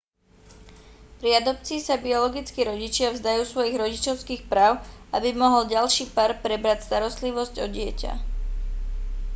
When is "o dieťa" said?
7.61-8.13